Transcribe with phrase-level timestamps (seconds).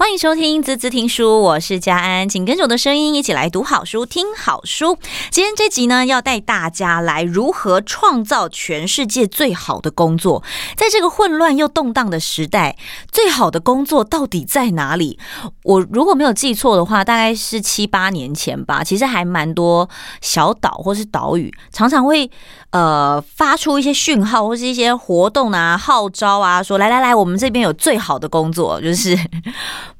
[0.00, 4.96] 欢迎收听滋滋听书，我是佳安，请跟着我的声音一起来读好书、听好书。
[5.30, 10.42] 今天这集呢，要带大家来如何创造全世界最好的工作。
[10.74, 12.78] 在这个混乱又动荡的时代，
[13.12, 15.18] 最好的工作到底在哪里？
[15.64, 18.82] 我如果没有记错的话，大概是七八年前吧。
[18.82, 19.86] 其实还蛮多
[20.22, 22.28] 小岛或是岛屿，常常会
[22.70, 29.14] 呃发出一些讯号或是一些活动啊、号召啊，说来来来，我们这边有最好的工作，就是。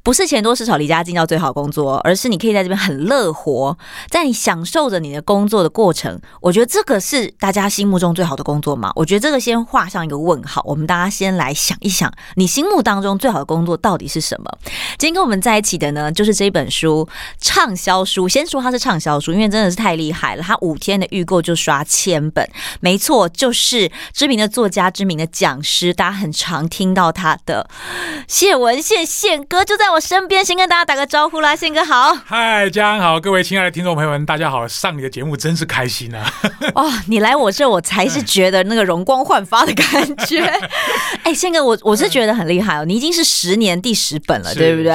[0.02, 3.76] 不是钱多事少离家近叫最好工作，而是你可以在这边很乐活，
[4.08, 6.20] 在你享受着你的工作的过程。
[6.40, 8.90] 我觉得这个是大家心目中最好的工作吗？
[8.96, 10.62] 我觉得这个先画上一个问号。
[10.64, 14.50] 我们大家先来想一想，你心目当中最好的工作到底是什么？
[14.98, 17.08] 今天跟我们在一起的呢，就是这本书
[17.40, 18.28] 畅销书。
[18.28, 22.48] 先说它是畅销书，因为真的是太厉害了，它五天的预购就刷千本。
[22.80, 27.68] 没错，就是知名的作家、知名的讲师，大家很常听到他的
[28.26, 32.14] 谢文宪宪哥就在我身边，先跟大家打个招呼啦，宪哥好。
[32.26, 34.68] 嗨，家安好，各位亲爱的听众朋友们，大家好。
[34.68, 36.30] 上你的节目真是开心啊！
[36.74, 40.40] 哇、 哦，你来我这，我才是觉得那个容光焕发的感觉。
[41.24, 44.94] 哎，宪哥，我我是觉得很厉害哦，你已经是十年第十本了，对不对？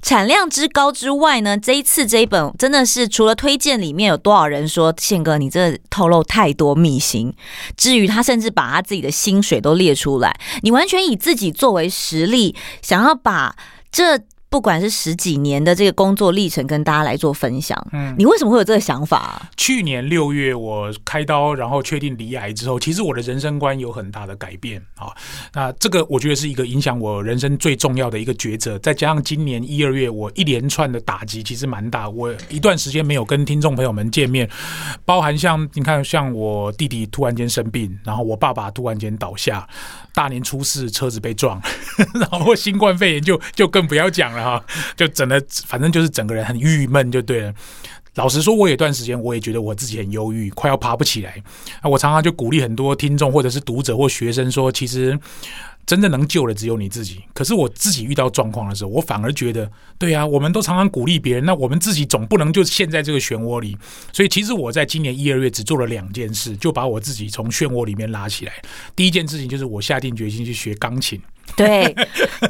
[0.00, 7.34] 产量之高之外呢，这一次这一本真的是除了推荐里面有多少人说宪哥，你这透露太多秘辛，
[7.76, 13.54] 至于他甚至把他自己的薪水都列出来，你完全以自己作为实力，想要把
[13.92, 14.18] 这。
[14.52, 17.74] 不管是十几年的这个工作历程，跟大家来做分享。
[17.90, 19.50] 嗯，你为什么会有这个想法啊？
[19.56, 25.08] 去年六月我开刀，然后确定离癌之后，其实我的人生观有很大的改变啊。
[25.54, 28.78] 那这个我觉得是一个影响我人生最重要的一个抉择。
[28.80, 34.46] 再加上今年一二月我一连串的打击其实蛮大，我一段时间没有跟听众朋友们见面，
[35.06, 39.66] 包含像你看，像我弟弟突然间生病，然后我爸爸突然间倒下，
[40.14, 41.58] 大年初四车子被撞，
[42.20, 44.41] 然后新冠肺炎就就更不要讲了。
[44.50, 44.62] 啊，
[44.96, 47.54] 就整的反正就是整个人很郁闷就对了。
[48.16, 51.42] 老实说，我有一段时间我也觉得我自己很忧郁，快要爬不起来。
[51.80, 55.18] 啊，我常常就鼓励很多听众或者是读者或学生说，其实。
[55.84, 57.22] 真的能救的只有你自己。
[57.34, 63.76] 可是我自己遇到状况的时候，我反而觉得，对啊，我们都常常鼓励别人，那我们自己总不能就陷在这个漩涡里。
[64.12, 68.52] 所以，其实我在今年一二月只做了两件事，就把我自己从漩涡里面拉起来。
[68.94, 71.20] 第一件事情就是我下定决心去学钢琴。
[71.56, 71.92] 对，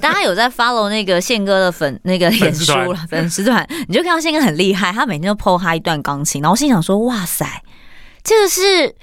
[0.00, 7.62] 大家有在 follow 那个宪哥的粉那个脸书了粉丝团，你就看到宪哥很厉害，他每天都 po 他一段钢琴，然后我心想说，哇塞，
[8.22, 8.94] 这个是。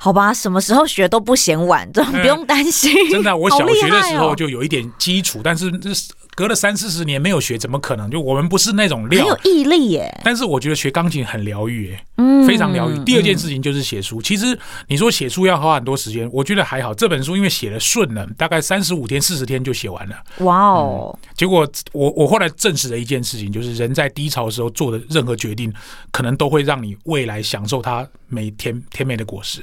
[0.00, 2.92] 好吧，什么时候学都不嫌晚，这不用担心。
[3.08, 5.90] 嗯、 真的，我小学的时候就有一点基础，哦、但是这
[6.36, 8.08] 隔了三四十年没有学，怎么可能？
[8.08, 10.20] 就我们不是那种料，很有毅力耶。
[10.22, 12.96] 但是我觉得学钢琴很疗愈，嗯，非常疗愈。
[13.00, 14.20] 第二件事情就是写书。
[14.20, 14.56] 嗯、其实
[14.86, 16.94] 你说写书要花很多时间，我觉得还好。
[16.94, 20.14] 这本书因为写的顺了，大概三十五天、四十天就写完了。
[20.44, 21.28] 哇哦、嗯！
[21.36, 25.74] 结果我我后来证实了一件事情，就是人在低潮的时候做的任何决定，
[26.12, 29.60] 可能都会让你未来享受它美甜甜美的果实。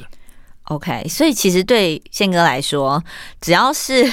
[0.65, 3.03] OK，所以其实对宪哥来说，
[3.39, 4.03] 只要是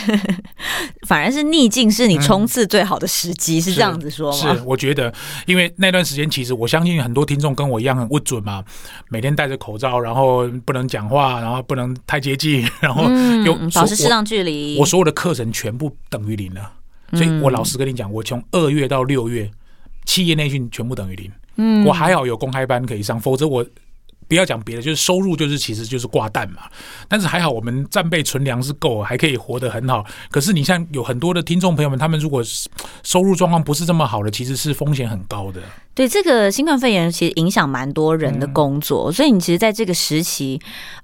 [1.06, 4.36] 反而是逆境是你冲刺最好的时机，嗯、是这样子说吗？
[4.36, 5.10] 是，是，我觉得，
[5.46, 8.62] 因为那段时间其实我相信很多听众跟我一样很不准嘛，
[9.08, 13.04] 每天戴着口罩，然后不能讲话，然后不能太接近，然后
[13.46, 14.76] 又、嗯、保持适当距离。
[14.78, 16.70] 我所有的课程全部等于零了，
[17.14, 19.50] 所以我老实跟你讲，我从二月到六月，
[20.04, 21.32] 企业内训全部等于零。
[21.56, 23.64] 嗯，我还好有公开班可以上，否则我。
[24.32, 26.62] 不要讲别的，就是收入就是其实就是挂蛋嘛。
[27.06, 30.02] 但是还好，我们战备存粮是够，还可以活得很好。
[30.30, 32.42] 可是你像有很多的听众朋友们，他们如果
[33.02, 35.60] 收入状况不是这么好的，其实是风险很高的。
[35.94, 40.58] 对，这个新冠肺炎其实影响蛮多人的工作，嗯、所以你其实在这个时期，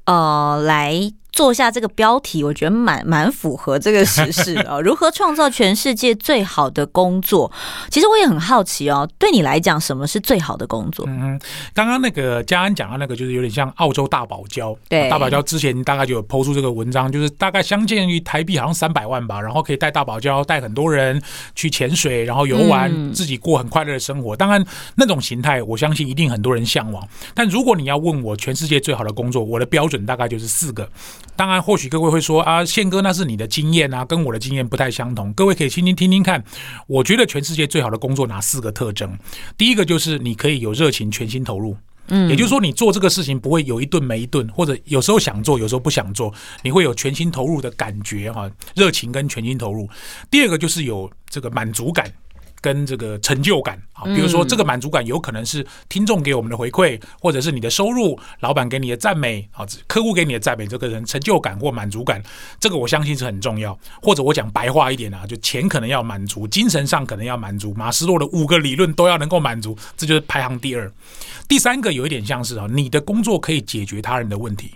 [0.06, 1.12] 呃，来。
[1.38, 4.82] 做下这个标题，我觉得蛮蛮符合这个时事哦。
[4.82, 7.48] 如何创造全世界最好的工作？
[7.90, 9.08] 其实我也很好奇哦。
[9.20, 11.06] 对你来讲，什么是最好的工作？
[11.08, 11.40] 嗯，
[11.72, 14.76] 刚刚那个嘉安讲的那个，就是有点像澳洲大堡礁。
[14.88, 21.22] 对，大堡礁之前大概就有 PO 出这个文章，就是大概相见于台币好像三百万吧，然后可以带大堡礁，带很多人
[21.54, 24.34] 去潜水，然后游玩，嗯、自己过很快乐的生活。
[24.34, 24.66] 当然，
[24.96, 27.06] 那种形态，我相信一定很多人向往。
[27.32, 30.88] 但如果你要问我全世界最好的工作，我的标准大概就是四个。
[31.36, 35.32] 当然，或许各位会说啊，宪哥那是你的经验啊，跟我的经验不太相同。
[35.32, 36.42] 各位可以轻轻听听看，
[36.86, 39.16] 我觉得全世界最好的工作哪四个特征？
[39.56, 41.76] 第一个就是你可以有热情，全心投入。
[42.08, 46.32] 嗯，也就是说你做这个事情不会有一顿没一顿，或者有时候想做，有时候不想做，
[46.62, 49.88] 你会有全心投入的感觉哈，热情跟全心投入。
[50.30, 52.10] 第二个就是有这个满足感。
[52.60, 62.22] 跟这个成就感啊，比如说这个满足感有可能是听众给我们的回馈，或者是你的收入、老板给你的赞美啊，客户给你的赞美，这个人成就感或满足感，
[62.58, 63.78] 这个我相信是很重要。
[64.02, 70.90] 或者我讲白话一点啊，就钱可能要满足，精神上可能要满足，马斯洛的五个理论都要能够满足，这就是排行第二。
[71.46, 74.72] 第三个有一点像是啊，你的工作可以解决他人的问题，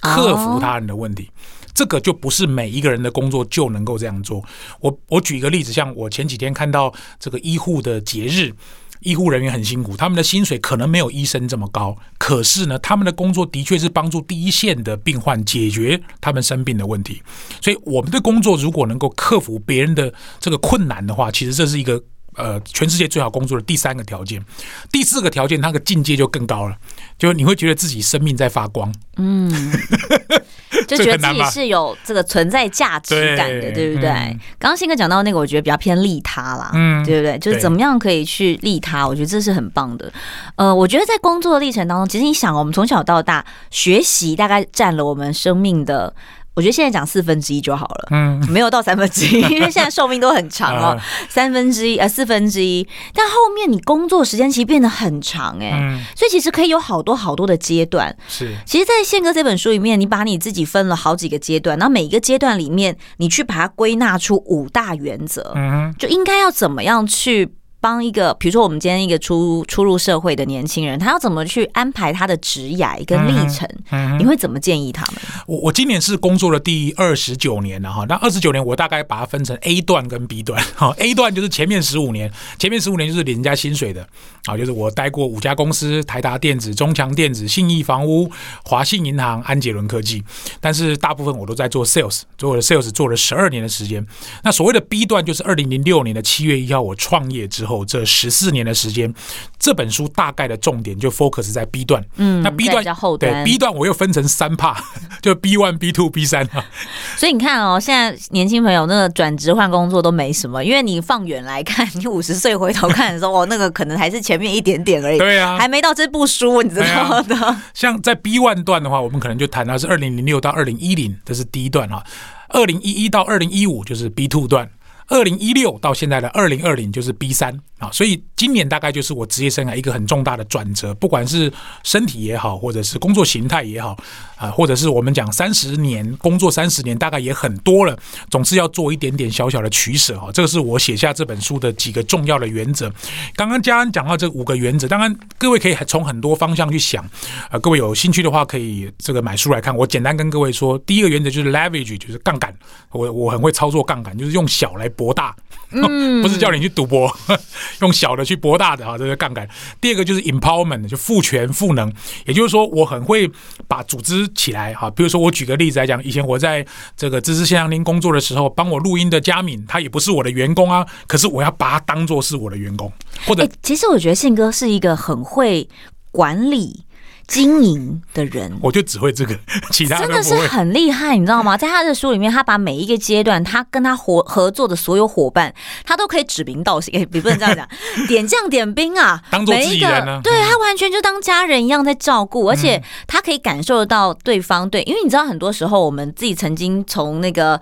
[0.00, 1.30] 克服他人的问题。
[1.74, 4.42] 这个就不是每一个人的工作就能够这样做。
[4.80, 8.52] 我我举一个例子，像我前几天看到这个医护的节日，
[9.00, 17.20] 医护人员很辛苦，他们的薪水可能没有医生这么高，可是呢，他们的工作的确是帮助第一线的病患解决他们生病的问题。
[17.60, 22.02] 所以我们的工作如果能够克服别人的这个困难的话，其实这是一个
[22.36, 24.42] 呃全世界最好工作的第三个条件。
[24.90, 26.76] 第四个条件，它的境界就更高了，
[27.18, 28.94] 就你会觉得自己生命在发光。
[29.16, 29.72] 嗯。
[30.86, 34.10] 就觉得自己是有这个存在价值感的，对，不对？
[34.10, 37.38] 嗯、刚刚新哥讲到那个，我觉得比较偏利他啦，嗯，对不对？
[37.38, 40.12] 就是怎么样可以去利他，我觉得这是很棒的。
[40.56, 46.14] 呃，我觉得在工作的历程当中，其实你想，我们从小到大学习，大概占了我们生命的。
[46.54, 50.96] 我觉得现在讲四分之一就好了，嗯，没有到三分之一， 因为现在寿命都很长哦，
[51.28, 58.16] 三分之一呃四分之一，但后面你工作时间其实变得很长哎，嗯，所以其实可以有好多好多的阶段。
[58.28, 67.54] 是，其实，在宪哥这本书里面，你把你自己分了好几个阶段，然后每一个阶段里面，你去把它归纳出五大原则，嗯，就应该要怎么样去。
[67.84, 73.68] 帮一个，比如说我们今天一个初初入社会的年轻人，他要怎么去安排他的职涯跟历程？
[73.90, 75.20] 嗯嗯、你会怎么建议他们？
[75.46, 80.64] 我我今年是工作了第二十九年了哈，那二十九年我大概把它分成 A 段跟 B 段。
[80.74, 84.08] 哈，A 段就是前面十五年，前面十五年就是领人家薪水的
[84.46, 88.30] 啊，就是我待过五家公司：台达电子、中强电子、信义房屋、
[88.64, 90.24] 华信银行、安杰伦科技。
[90.58, 94.02] 但是大部分我都在做 sales，做我的 sales 做了十二年的时间。
[94.42, 97.73] 那所谓的 B 段就是二零零六年的七月一号我创业之后。
[97.82, 99.10] 这十四年的时间，
[99.58, 102.04] 这本书大概的重点就 focus 在 B 段。
[102.16, 104.76] 嗯，那 B 段后对 B 段我又分成三 part，
[105.22, 106.46] 就 B one、B two、B 三。
[107.16, 115.16] 所以你看哦，现在年轻朋友那个转职换工作都没什么，因为你放远来看， 你五十岁回头看的时候，哦，那个可能还是前面一点点而已。
[115.16, 117.34] 对啊，还没到这部书，你知道的。
[117.36, 122.02] 啊、像在 B one 段的话，我们可能就谈到是二零零六到二零一零，这是第一段啊；
[122.48, 124.66] 二零一一到二零一五就是 B two 段；
[125.08, 127.60] 二零一六到现在的二零二零就是 B 三。
[127.78, 131.52] 啊，所以今年大概就是我职业生涯一个很重大的转折，不管是
[131.82, 133.96] 身体也好，或者是工作形态也好，
[134.36, 137.98] 啊，或者是我们讲三十年工作三十年，大概也很多了，
[138.30, 140.30] 总是要做一点点小小的取舍哈。
[140.32, 142.90] 这个是我写下这本书的几个重要的原则。
[143.34, 147.04] 刚刚嘉安讲到这五个原则，当然各位可以从很多方向去想，
[147.50, 149.76] 啊，各位有兴趣的话可以这个买书来看。
[149.76, 152.54] 我简单跟各位说，第一个原则就是 leverage，就是杠杆。
[152.92, 155.34] 我我很会操作杠杆，就是用小来博大，
[155.70, 157.10] 嗯， 不是叫你去赌博。
[157.80, 159.48] 用小的去博大的哈，这个杠杆。
[159.80, 161.92] 第二个就是 empowerment，就赋权赋能，
[162.26, 163.30] 也就是说我很会
[163.66, 164.88] 把组织起来哈。
[164.90, 166.64] 比如说我举个例子来讲，以前我在
[166.96, 172.90] 这个知识线上听工作的时候，帮我录音的佳敏，他也不是我的员工啊，可是我要把他当做是我的员工。
[173.26, 175.68] 或者，欸，其实我觉得信哥是一个很会
[176.10, 176.84] 管理。
[177.26, 179.34] 经营的人，我就只会这个，
[179.72, 181.56] 其他真的是很厉害，你知道吗？
[181.56, 185.54] 在他的书里面，他把每一个阶段，他跟他合合作的所有伙伴，
[185.84, 187.68] 他都可以指名道姓， 也不能这样讲，
[188.06, 190.20] 点将点兵啊，当做自己人呢。
[190.22, 197.60] 对，他完全就当家人一样在照顾，而且他可以感受得到对方对，因为你知道，很多时候我们自己曾经从那个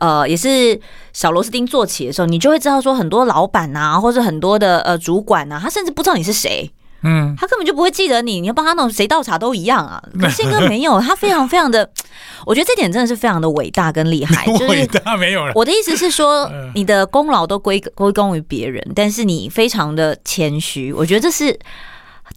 [0.00, 0.80] 呃，也是
[1.12, 6.70] 小螺丝钉做起的时候，你就会知道说，很多老板啊，或者很多的呃主管啊，他甚至不知道你是谁。
[7.04, 10.02] 嗯，他根本就不会记得你，你要帮他弄谁倒茶都一样啊。
[10.18, 11.88] 可是宪哥没有，他非常非常的，
[12.46, 14.46] 我觉得这点真的是非常的伟大跟厉害。
[14.68, 15.52] 伟大没有了。
[15.54, 21.58] 我的意思是说， 你的功劳都归归功于别人，但是你非常的谦虚，我觉得这是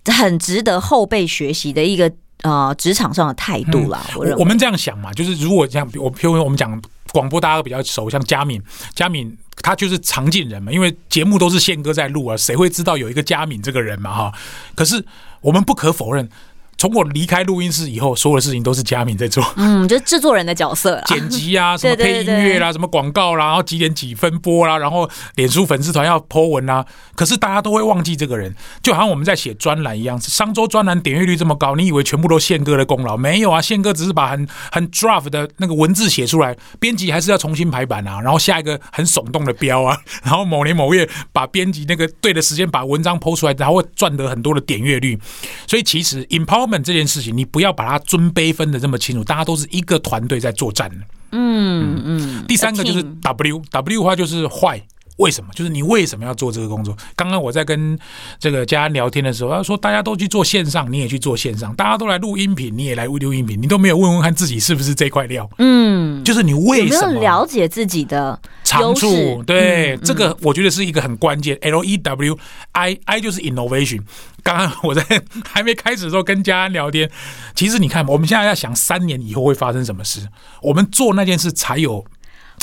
[0.05, 2.11] 很值得后辈学习的一个
[2.43, 4.05] 呃职场上的态度啦。
[4.15, 6.81] 我我们这样想嘛，就是如果像，我譬如我们讲
[7.13, 8.61] 广播，大家都比较熟，像佳敏，
[8.93, 9.37] 佳敏。
[9.67, 14.33] 他就是常进人嘛，因为节目都是宪哥在录啊，谁会知道有一个佳敏这个人嘛哈？
[14.75, 15.03] 可是
[15.41, 16.29] 我们不可否认。
[16.77, 19.43] 从我离开录音室以后，所有的事情都是佳敏在做。
[19.55, 26.85] 嗯，就是制作人的角色，剪辑啊， 什么配音乐啦，什么广告啦，然后几点几分播啦，然后脸书粉丝团要 po 文啦。
[27.15, 28.53] 可是大家都会忘记这个人，
[28.83, 30.19] 就好像我们在写专栏一样。
[30.21, 33.17] 商周专栏点阅率这么高，你以为全部都宪哥的功劳？
[33.17, 45.19] 没有啊，宪哥只是把很很 draft 的那个文字写出来，编辑还是要重新排版啊，然后下一个很耸动的标啊， 然后某年某月把编辑那个对的时间把文章 po 出来，然后会赚得很多的点阅率。
[45.65, 50.89] 所以其实 empower 这件事情，你不要把它尊卑分的这么清楚，大家都是一个团队在作战。
[51.31, 52.45] 嗯嗯。
[52.47, 54.81] 第三个就是 W，W 的话就是坏
[55.17, 55.49] 为什么？
[55.55, 56.95] 就是你为什么要做这个工作？
[57.15, 57.97] 刚刚我在跟
[58.39, 65.49] 这个家人聊天的时候，他说大家都去做线上，你也去做线上；大家都来录音频，你也来录音频，你都没有问问看自己是不是这块料？
[65.57, 69.41] 嗯，就是你为什么了解自己的长处？
[69.43, 71.57] 对，嗯、这个我觉得是一个很关键。
[71.61, 72.37] L E W
[72.73, 74.01] I I 就是 innovation。
[74.47, 75.03] 刚刚我在
[75.45, 77.11] 还没开始的时候跟家安聊天，
[77.53, 80.25] 其实你看，我们现在要想三年以后会发生什么事，
[80.61, 82.05] 我们做那件事才有。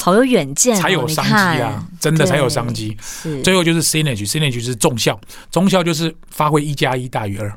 [0.00, 1.86] 好有远见，才有商机啊！
[2.00, 2.96] 真的才有商机。
[3.44, 5.20] 最后就是 synergy，synergy 是重效，
[5.52, 7.52] 中效就是发挥一加一大于二。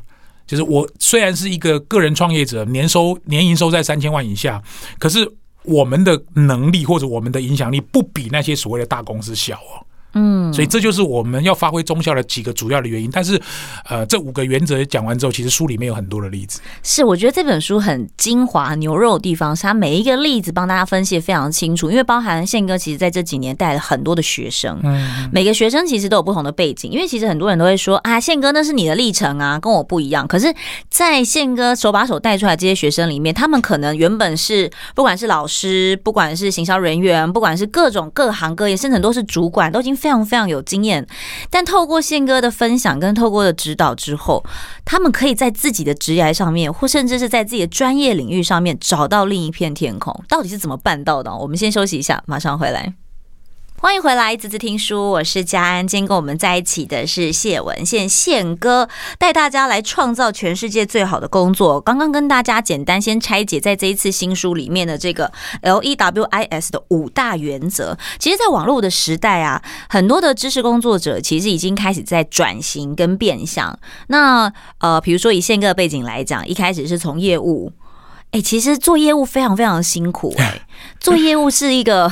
[0.46, 4.62] 就是我虽然是一个个人创业者，年收年营收在三千万以下，
[5.00, 5.28] 可是
[5.64, 9.87] 我们的能力或者我们的影响力不比那些所谓的大公司小哦。
[10.18, 13.10] 嗯，所以这就是我们要发挥中效的几个主要的原因。
[13.12, 13.40] 但是，
[13.88, 16.60] 呃，这五个原则讲完之后，其实书里面有很多的例子。
[16.82, 21.92] 是，我觉得这本书很精华、牛肉的地方是它每一个例子帮大家分析的非常清楚。
[21.92, 26.90] 因为包含宪哥其实在这几年带了很多的学生，嗯，每个学生其实都有不同的背景。
[26.90, 30.28] 因为其实很多人都会说啊，宪哥那是你的历程啊，跟我不一样。
[30.28, 30.54] 可是，
[30.90, 39.98] 在宪哥手把手带出来这些学生里面，他们可能原本是不管是老师，不管是行销人员，不管是各种各行各业，甚至都是主管，都已经。
[39.98, 41.06] 非非常非常有经验，
[41.50, 44.42] 但透过宪哥的分享跟透过的指导之后，
[44.86, 50.18] 他们可以在自己的职涯上面，或甚至是在自己的专业领域上面找到另一片天空。
[50.30, 51.36] 到底是怎么办到的？
[51.36, 52.94] 我们先休息一下，马上回来。
[53.80, 55.86] 欢迎回来，子子听书，我是佳安。
[55.86, 61.80] 今天跟我们在一起的是谢文宪宪哥，带大家来创造全世界最好的工作。
[61.80, 65.32] 刚刚跟大家简单先拆解，在这一次新书里面的这个
[65.62, 67.96] L E W I S 的五大原则。
[68.18, 73.78] 其实，在网络的时代啊，很多的知识工作者其实已经开始在转型跟变相。
[74.08, 77.72] 那呃，比如说以宪哥的背景来讲，一开始是从业务，
[78.32, 80.62] 哎，其实做业务非常非常的辛苦，哎，
[81.00, 82.12] 做业务是一个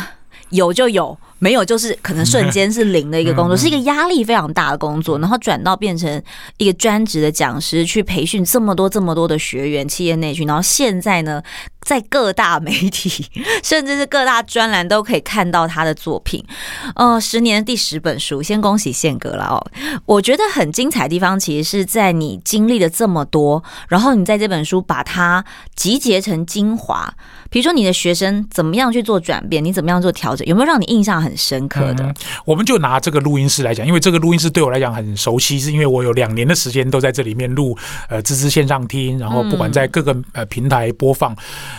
[0.51, 1.17] 有就有。
[1.39, 5.19] 没有，就是可能瞬间是零的一个工作， 是一个压力非常大的工作。
[5.19, 6.21] 然后转到变成
[6.57, 10.47] 一个专职的讲师，去培训这么多这么多的学员，企业内训。
[10.47, 11.43] 然后现在呢，
[11.81, 13.27] 在各大媒体，
[13.63, 16.43] 甚至是各大专栏都可以看到他的作品。
[16.95, 19.59] 呃，十年第十本书，先恭喜宪哥了哦。
[20.05, 25.43] 我觉得很精彩的地方，其实是在你经历了这么多，然后你在这本书把它
[25.75, 27.13] 集结成精华。
[27.55, 32.13] 比如说你的学生怎么样去做转变，你怎么样做调整，有没有让你印象很深刻的？
[32.43, 37.77] 我们就拿这个录音室来讲，因为这个录音室对我来讲很熟悉，是因为我有两年的时间都在这里面录，
[38.09, 41.33] 呃，滋滋线上听，然后不管在各个呃平台播放。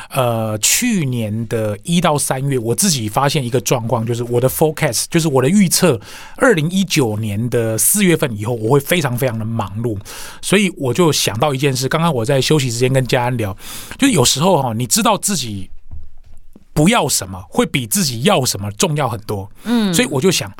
[0.09, 6.01] 呃，去年的一到三月，我自己发现一个状况，就是我的 forecast，就是我的预测，
[6.37, 9.99] 二零一九年的四月份以后，我会非常非常的忙碌，
[10.41, 11.87] 所以我就想到一件事。
[11.87, 13.55] 刚刚我在休息时间跟家人聊，
[13.99, 15.66] 就有时候哈，你知道自己。
[16.77, 20.53] 不要什么会比自己要什么重要很多，嗯，所以我就想，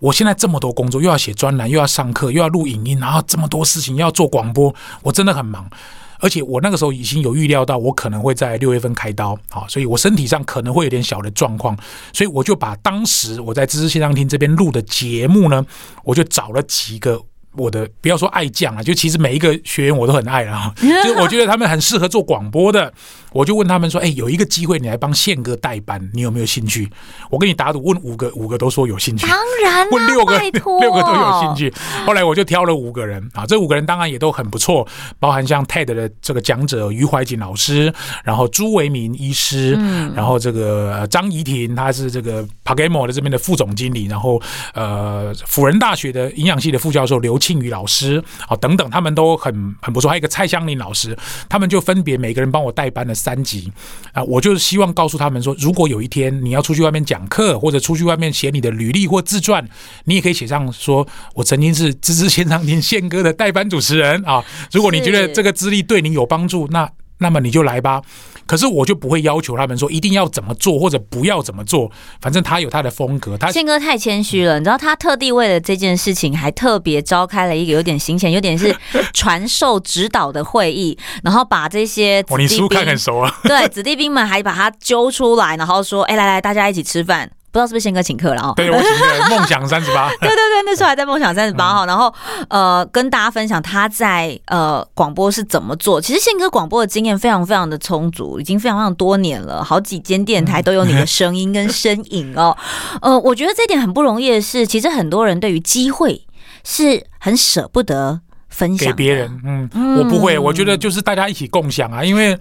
[0.00, 5.70] 我现在这么多工作，又要写专栏，又要上课，又要录影音，然后这么多事情要做广播，我真的很忙。
[6.18, 11.76] 而且我那个时候已经有预料到，我可能会在六月份开刀，好，所以我身体上可能会有点小的状况，
[12.12, 15.64] 所以我就把当时我在知识线上听这边录的节目呢，
[16.02, 17.22] 我就找了几个。
[17.54, 20.72] 我的不要说爱将啊，就其实每一个学员我都很爱啊。
[21.04, 22.90] 就我觉得他们很适合做广播的，
[23.32, 26.90] 我就问他们说：“哎，有一个机会，你来帮宪哥代班，你有没有兴趣？”
[27.30, 29.26] 我跟你打赌，问五个，五个都说有兴趣。
[29.26, 30.38] 当然， 问六个，
[30.80, 31.72] 六个都有兴趣。
[32.06, 34.86] 后来我就挑了五个人啊，这五个人当然也都很不错，
[35.18, 37.92] 包含像 TED 的这个讲者余怀瑾老师，
[38.24, 44.40] 然后朱维民医师，嗯然后这个张怡婷，他是这个 PAGAMO 的这边的副总经理，然后
[44.74, 47.42] 呃，辅仁大学的营养系的副教授刘。
[47.42, 50.08] 庆宇老师啊，等等，他们都很很不错。
[50.08, 53.70] 还有一个蔡香林老师，他们就分别每个人帮我代班了三集
[54.12, 54.22] 啊。
[54.24, 59.66] 我就是希望告诉他们说，如果有一天你要出去外面讲课，或者出去外面写你的履历或自传，
[60.04, 64.44] 你也可以写上说，我曾经是滋滋线上听宪哥的代班主持人啊。
[64.72, 66.90] 如果你觉得这个资历对你有帮助，那
[67.22, 68.02] 那么你就来吧。
[68.44, 73.38] 可是我就不会要求他们说一定要怎么做或者不要怎么做，反正他有他的风格。
[73.38, 78.76] 他宪哥太谦虚了，你知道他特地为了这件事情，还特别召开了一个有点行前、有点是
[79.14, 88.54] 传授指导的会议，然后把这些哦，你书看很熟啊，对，子弟兵们还把他揪出来，然后说：“哎，来来，大家一起吃饭。”不知道是不是宪哥请客了哦？
[88.56, 89.36] 对，我请客。
[89.36, 90.08] 梦想三十八。
[90.20, 92.12] 对对对，那时候还在梦想三十八号，然后
[92.48, 96.00] 呃，跟大家分享他在呃广播是怎么做。
[96.00, 102.56] 其实宪哥广播的经验非常非常的充足，已经非常非常多年了，好几间电台都有你的声音跟身影哦。
[103.02, 106.26] 呃，我觉得这点很不容易的是，其实很多人对于机会
[106.64, 108.20] 是很舍不得
[108.52, 109.40] 分享给别人。
[109.42, 112.38] 嗯，我不会，我觉得就是大家一起共享啊，因为。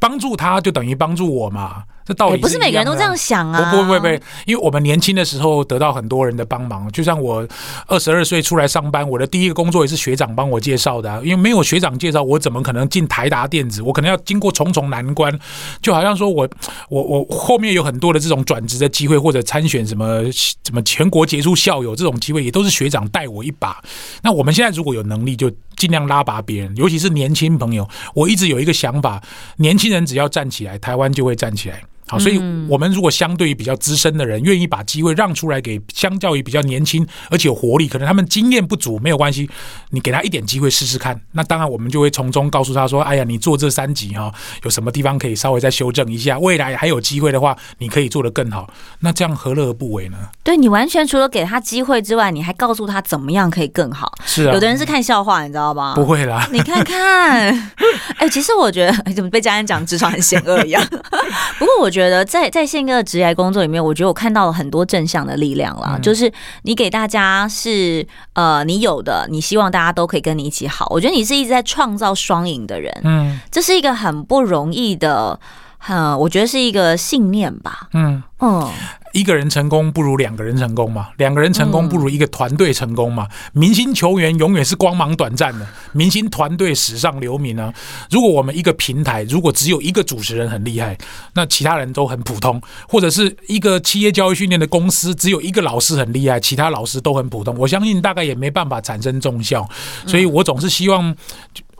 [0.00, 1.84] 帮助他就等于帮助我嘛。
[2.06, 3.70] 这道理不是每个人都这样想啊！
[3.70, 4.06] 不不不不，
[4.46, 7.46] 因为我们年轻的时候得到很多人的帮忙，就像我
[7.86, 11.22] 二十二岁出来上班，我的第一个工作也是学长帮我介绍的。
[11.22, 13.82] 因为没有学长介绍，我怎么可能进台达电子？
[13.82, 15.38] 我可能要经过重重难关。
[15.82, 16.48] 就好像说我
[16.88, 23.78] 我我后面有很多的这种转职的机会，或者参选什么什么全国杰出校友这种机会，也都是学长带我一把。
[24.22, 27.88] 那我们现在如果有能力，就尽量拉拔别人，尤其是年轻朋友。
[28.14, 29.22] 我一直有一个想法：
[29.56, 31.82] 年轻人只要站起来，台湾就会站起来。
[32.10, 32.38] 好，所以
[32.68, 39.48] 我们如果相对于比较资深的人，愿意把机会让出来给相较于比较年轻而且有活力，可能他们经验不足没有关系，
[39.90, 41.20] 你给他一点机会试试看。
[41.30, 44.32] 那当然，我们就会从中告诉他说：“哎呀，你做这三集哈，
[44.64, 46.36] 有什么地方可以稍微再修正一下？
[46.40, 48.68] 未来还有机会的话，你可以做得更好。”
[49.00, 50.16] 那这样何乐而不为呢？
[50.42, 54.12] 对，你完全除了给他机会之外，你还告诉他怎么样可以更好。
[54.24, 55.94] 是啊，有的人是看笑话，你知道吗？
[55.94, 57.72] 不会啦，你看看，
[58.18, 60.82] 哎，其实我觉得，哎，怎么被家人讲职场很险恶一样？
[61.58, 62.80] 不过我觉得在在现。
[62.80, 65.96] 那个职业工作里面，我觉得我看到了很多正向的力量啦。
[65.96, 70.86] 嗯、就是你给大家是呃，你有的，你希望大家都可以跟你一起好。
[70.88, 75.38] 我觉得你是一直在创造双赢的人，嗯，这是一个很不容易的，
[75.80, 78.70] 很我觉得是一个信念吧，嗯嗯。
[79.12, 83.26] 一个人成功不如两个人成功嘛，两个人成功不如一个团队成功嘛。
[83.52, 87.74] 明星球员永远是光芒短暂的，明星团队史上留名啊。
[88.08, 90.96] 如果我们一个平台如果只有一个主持人很厉害，
[91.34, 99.68] 那其他人都很普通；或者是一个企业教育训练的公司只有一个老师很厉害，其他老师都很普通，我相信大概也没办法产生重效。
[100.06, 101.12] 所以我总是希望。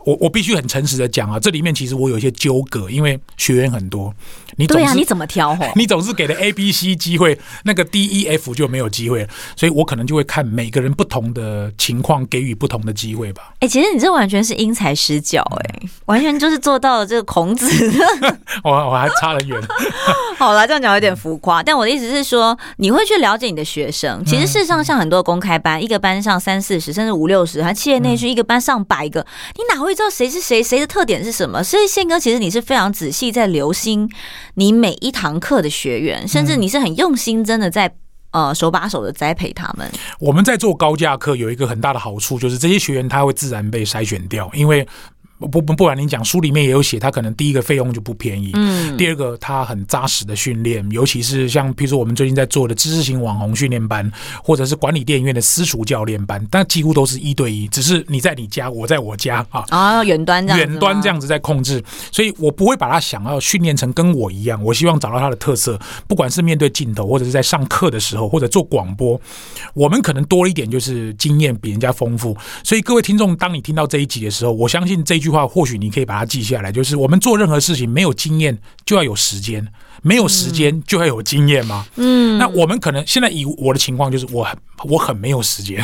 [0.05, 4.13] 我我必须很诚实的讲啊，这里面其实我有一些纠葛，因为学员很多，
[4.57, 5.57] 你对啊，你怎么挑？
[5.75, 13.43] 你总是给了 A、B、C 机会，那个 D、E、F 就没有机会，所以我可能就会看每个人不同的情况，给予不同的机会吧。
[13.59, 18.05] 哎、欸，其实你这完全是因材施教、欸，哎、嗯，完全就是做到了这个孔子的。
[18.63, 19.61] 我我还差得远。
[20.37, 24.23] 好了，这样讲有点浮夸，但我的意思是说，你会去了解你的学生。
[24.25, 29.23] 其实事实上，像很多公开班，一个班上三四十，甚至五六十，还企业内训一个班上百个，
[29.55, 29.90] 你哪会？
[29.91, 31.61] 会知道谁是谁，谁的特点是什么？
[31.61, 34.09] 所以宪哥，其实你是非常仔细在留心
[34.55, 37.93] 你每一堂课的学员，甚至你是很用心，真的在
[38.31, 39.91] 呃手把手的栽培他们。
[40.19, 44.87] 我们在做高价课有一个很大的好处，就是这些学员他会自然被筛选掉，因为。
[45.47, 54.09] 不不不然，你讲书里面也有写，他可能第一个费用就不便宜，嗯，第二个他很扎实的训练，尤其是像譬如说我们最近在做的知识型网红训练班，
[54.43, 69.19] 或者是管理电影院的私塾教练班，但几乎都是一对一，只是你在你家，我在我家啊，啊，远端这样，远端这样子在控制，所以我不会把他想要训练成跟我一样，我希望找到他的特色，不管是面对镜头，或者是在上课的时候，或者做广播，
[69.73, 75.30] 我们可能多一点就是经验比人家丰富，所以各位听众，当你听到这一集的时候，我相信这句。
[75.31, 79.65] 话或许你可以把它记下来，就是我们做任何事情没有经验就要有时间，
[80.03, 81.85] 没有时间就要有经验吗？
[81.95, 85.83] 嗯，那我们可能现在以我的情况就是我很我很没有时间，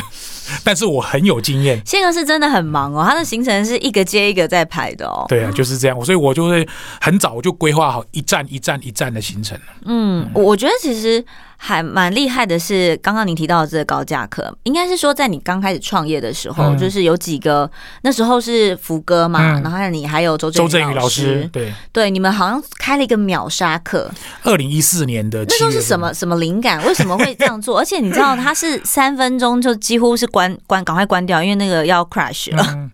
[0.62, 1.80] 但是我很有经验。
[1.86, 5.24] 宪哥是真的很忙哦，他的行程是一个接一个在排的哦。
[5.28, 6.68] 对啊，就是这样，所以我就会
[7.00, 9.58] 很早就规划好一站一站一站的行程。
[9.86, 11.24] 嗯，我觉得其实。
[11.60, 17.68] 还蛮厉害的是，刚刚你提到的这个高价课，应该是说在你刚开始创业的时候，嗯、就是有几个
[18.02, 24.08] 那时候是福哥嘛，嗯、然后你还有周周振宇老师，对对，你们好像开了一个秒杀课。
[24.44, 26.80] 二零一四年的那时候是什么什么灵感？
[26.86, 27.76] 为什么会这样做？
[27.80, 32.64] 而且你知道他是三分钟就几乎是关关赶快关掉，因为那个要 crash 了。
[32.68, 32.88] 嗯、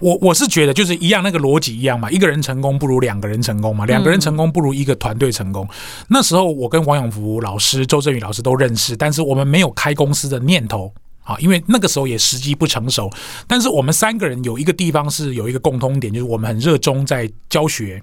[0.00, 5.64] 我我是觉得就是一样，那个逻辑一样嘛，一个人成功不如两个人成功嘛，两个人成功不如一个团队成功。
[5.70, 5.74] 嗯、
[6.08, 8.00] 那时候我跟王永福老师周。
[8.00, 10.90] 周振宇老师都认识，但是我们没有开公司的念头
[11.30, 13.10] 啊，因为那个时候也时机不成熟。
[13.46, 18.02] 但是我们三个人有一个地方是有一个共通点，就是我们很热衷在教学。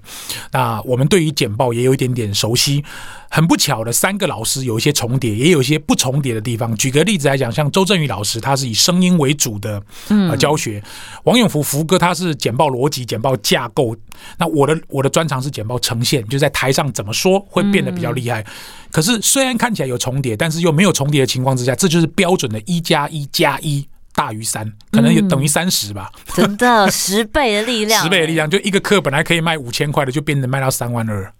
[0.52, 2.82] 那我们对于简报也有一点点熟悉。
[3.30, 6.74] 很不巧的，三个老师有一些重叠，也有一些不重叠的地方。
[6.78, 10.80] 举个例子来讲，像周振宇老师，他是以声音为主的呃教学；
[11.24, 13.94] 王永福福哥他是简报逻辑、简报架构。
[14.38, 18.42] 那我的我的专长是简报呈现，就在台上怎么说会变得比较厉害。
[18.90, 26.10] 可是虽然看起来有重叠，但是又没有重叠的情况之下，这就是标准的一加一加一大于三，可能也等于三十吧。
[26.34, 31.32] 真的 十倍的力量，十倍的力量，就一个课本来可以卖五千块的，就变成卖到三万二。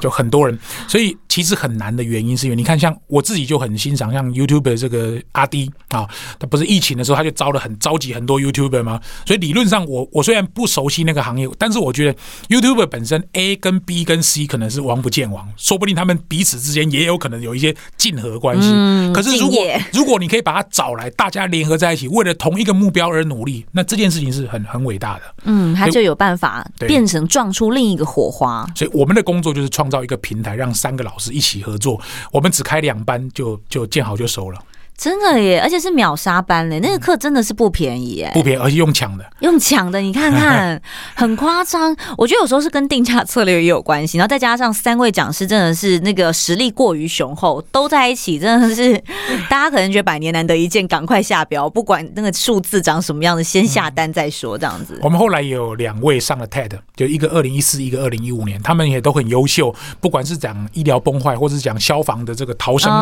[0.00, 9.00] 就很多人，所以其实很难的原因是因为你看，像我自己就很欣赏像 YouTuber 这个阿滴啊，他不是疫情的时候他就招了很召集很多 YouTuber 吗？
[9.26, 12.18] 所以理论上我我虽然不熟悉那个行业，但是我觉得
[12.48, 18.68] YouTuber 本身 A 跟 B 跟 C 可能是王不见王，说不定他们彼此之间也有可能有一些竞合关系。
[18.72, 19.58] 嗯，可是如果
[19.92, 25.22] 如果你可以把他找来，大家联合在一起，为了同一个目标而努力，那这件事情是很很伟大的。
[25.44, 28.66] 嗯，他就有办法变成撞出另一个火花。
[28.74, 32.00] 所以我们的工作就是创造一个平台，让三个老师一起合作。
[32.32, 34.62] 我们只开两班就，就见好就收了。
[35.00, 40.78] 真的耶，而且是秒杀班嘞，那个课真的是不便宜耶，不便宜，而且用抢的，用抢的，你看看，
[41.16, 41.96] 很夸张。
[42.18, 48.92] 我觉得有时候是跟定价策略也有关系，然后再加上三位讲师真的是那个实力过于雄厚，都在一起，真的是
[49.48, 55.00] 大家可能觉得百年难得一见，赶快下标，不管那个数字长什么样子，先下单再说，这样子。
[55.02, 62.92] 我们后来也有两位上了 TED，就一个二零一四，一个二零一五年，他们也都很优秀，不管是讲医疗崩坏，或者是讲消防的这个逃生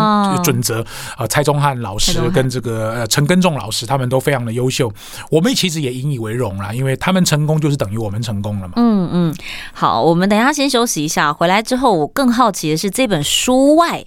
[0.45, 0.81] 准则，
[1.17, 1.88] 啊，蔡宗翰老。
[1.89, 4.93] 老师跟这个呃陈根仲老师，他们都非常的优秀，
[5.31, 8.75] 我们其实也引以为荣啦，因为他们成功就是等于我们成功了嘛。
[8.77, 9.35] 嗯嗯，
[9.73, 14.05] 好，我们等一下先休息一下，回来之后我更好奇的是这本书外。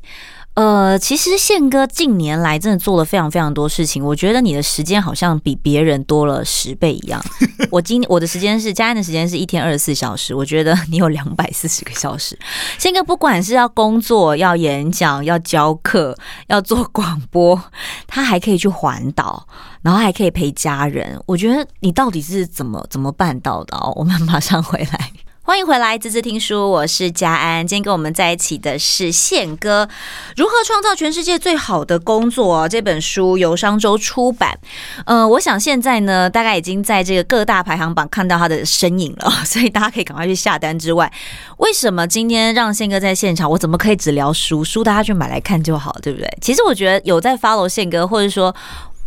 [0.54, 7.24] 呃，其实宪哥近年来真的做了非常非常多事情，我觉得你的时间好像比别人多了十倍一样。
[7.72, 12.38] 我今我的时间是，佳安的时间是一天二十四小时，我觉得你有两百四十个小时。
[12.78, 17.64] 宪哥不管是要工作、要演讲、要教课、要做广播，
[18.06, 19.48] 他还可以去环岛，
[19.82, 21.18] 然后还可以陪家人。
[21.26, 23.94] 我觉得你到底是怎么怎么办到的哦？
[23.96, 25.12] 我们马上回来。
[25.44, 27.66] 欢迎回来，滋滋听书，我是佳安。
[27.66, 29.90] 今天跟我们在一起的是宪哥，
[30.38, 32.70] 如何创造全世界最好的工作？
[32.70, 34.58] 这本书由商周出版。
[35.06, 40.78] 呃，我想现在呢，大概已经在这个各大排行榜看到他的身影了， 所以大家可以赶快去下单。
[40.78, 41.12] 之外，
[41.58, 43.50] 为什么今天让宪哥在现场？
[43.50, 44.64] 我怎么可以只聊书？
[44.64, 46.30] 书大家去买来看就好，对不对？
[46.40, 48.56] 其实我觉得有在 follow 宪哥，或者说。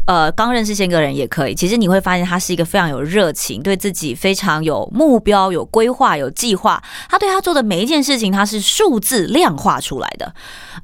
[0.07, 1.55] 呃，刚认识宪哥人也可以。
[1.55, 6.83] 其实你会发现，他是一个非常有热情，对自己非常有目标、有规划、有计划。
[7.09, 10.35] 他对他做的每一件事情，他是数字量化出来的。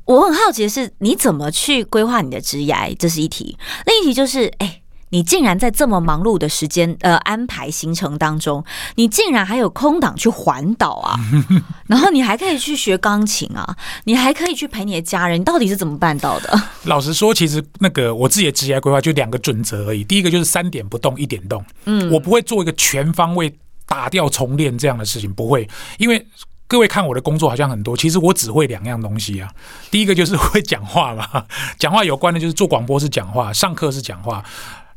[0.06, 2.96] 我很好奇的是，你怎么去规划你的职业？
[2.98, 3.59] 这是一题。
[3.87, 11.18] 另一题就是，哎、你竟然在这么忙碌的时间呃安排行程当中，你竟然还有空档去环岛啊？
[11.86, 13.76] 然后你还可以去学钢琴啊？
[14.04, 15.40] 你还可以去陪你的家人？
[15.40, 16.62] 你到底是怎么办到的？
[16.84, 20.02] 老实说，其实那个我自己的职业规划就两个准则而已。
[20.04, 21.64] 第一个就是三点不动，一点动。
[21.84, 23.52] 嗯，我不会做一个全方位
[23.86, 25.68] 打掉重练这样的事情，不会。
[25.98, 26.24] 因为
[26.68, 29.50] 各位看我的工作好像很多，其实我只会两样东西啊。
[29.90, 31.44] 第一个就是会讲话嘛，
[31.78, 34.44] 讲话有关的就是做广播是讲话，上课是讲话。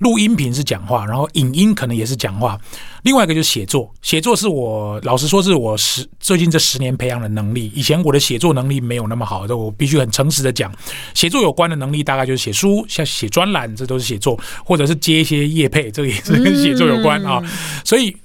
[0.04, 2.60] 录音频是讲话，然后影音可能也是讲话。
[3.04, 7.72] 另外一个就是写作，写作是我老实说是我十最近这十年培养的能力。
[7.74, 10.72] 以前我的写作能力没有那么好，的我必须很诚实的讲，
[11.14, 17.42] 写作有关的能力大概就是写书，像写专栏，这都是写作，或者是接一些业配，这个也是跟写作有关啊。
[17.86, 18.16] 所以。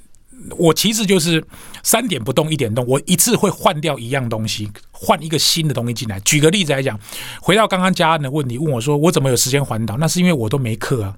[0.57, 1.45] 我其实就是
[1.83, 2.85] 三点不动，一点动。
[2.87, 6.19] 我一次会换掉一样东西，换一个新的东西进来。
[6.21, 6.99] 举个例子来讲，
[7.41, 9.97] 回到刚刚嘉安的问题，问我说我怎么有时间环岛？
[9.99, 11.15] 那是因为我都没课啊，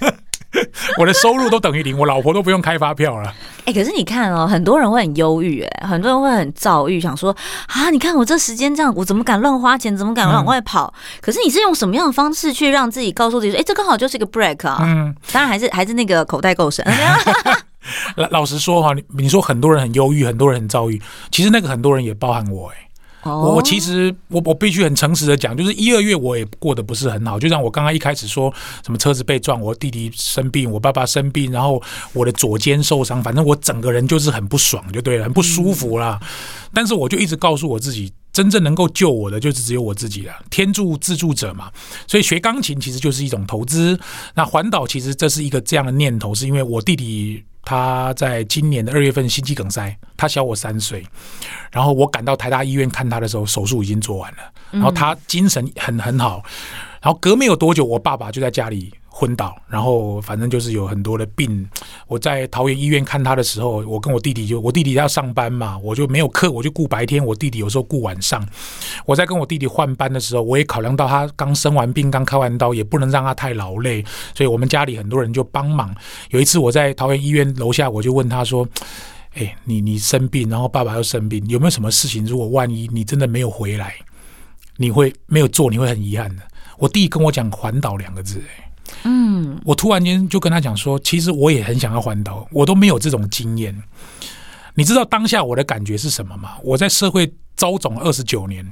[0.98, 3.34] 我的收入都等于零，我老婆都不用开发票了。
[3.64, 7.34] 哎、欸，可是你看哦，很多人会很忧郁，哎，很多人会很躁郁，想说
[7.66, 9.96] 啊，你看我这时间这样，我怎么敢乱花钱？
[9.96, 10.92] 怎么敢往外跑？
[10.94, 14.80] 嗯、可是你是用什么样的方式去让自己告诉自己说，哎、欸，这刚好就是一个 break 啊？
[14.82, 16.84] 嗯，当然还是还是那个口袋够深。
[18.16, 22.80] 老老实说哈，你你说很多人很忧郁，很多人很遭遇，其实那个很多人也包含我哎、欸。
[23.26, 23.56] 我、oh.
[23.56, 27.40] 我其实我我必须很诚实的讲，就是一二月我也过得不是很好。
[27.40, 28.52] 就像我刚刚一开始说
[28.84, 36.18] 什么车子被撞，我弟弟生病，我爸爸生病，然后我的左肩受伤，反正我整个人就是很不爽，就对了，很不舒服啦。
[36.20, 36.28] 嗯、
[36.74, 40.34] 但是我就一直告诉我自己，真正能够救我的就是只有我自己了。
[40.50, 41.70] 天助自助者嘛。
[42.06, 43.98] 所以学钢琴其实就是一种投资。
[44.34, 47.42] 那环岛其实这是一个这样的念头，是因为我弟弟。
[47.64, 51.04] 他在今年的二月份心肌梗塞，他小我三岁，
[51.70, 54.38] 然后我赶到台大医院看他的时候，手术已经做完了，
[54.70, 56.42] 然后他精神很很好，
[57.00, 58.92] 然后隔没有多久，我爸爸就在家里。
[59.16, 61.64] 昏倒，然后反正就是有很多的病。
[62.08, 68.44] 我在桃园医院看他的时候，我跟我弟弟就，我弟弟要上班嘛，我就没有课，我就顾白天，我弟弟有时候顾晚上。
[69.06, 75.94] 我在跟我弟弟换班的时候，我也考量到他刚生完病，刚开完刀，也不能让他太劳累，所以我们家里很多人就帮忙。
[76.30, 78.68] 有一次我在桃园医院楼下，我就问他说
[79.34, 82.26] ：“哎，你你生病，然后爸爸又生病，有没有什么事情？
[82.26, 83.94] 如果万一你真的没有回来，
[84.76, 86.42] 你会没有做，你会很遗憾的。”
[86.76, 88.42] 我弟跟我讲“环岛”两个字，
[89.04, 93.82] 嗯，我突然间就跟他讲说，其实我也很想要环岛，我都没有这种经验。
[94.74, 96.56] 你知道当下我的感觉是什么吗？
[96.62, 98.70] 我在社会遭肿二十九年，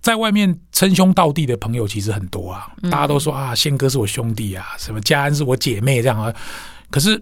[0.00, 6.32] 在外面称兄道弟的朋友其实很多啊，大家都说啊，宪哥是我兄弟啊，什么佳安是我姐妹这样啊。
[6.90, 7.20] 可是